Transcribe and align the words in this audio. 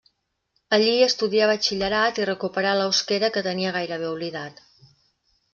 Allí 0.77 0.93
estudia 1.07 1.49
batxillerat 1.51 2.21
i 2.23 2.27
recupera 2.29 2.73
l'euskera 2.81 3.31
que 3.37 3.47
tenia 3.49 3.75
gairebé 3.79 4.11
oblidat. 4.15 4.69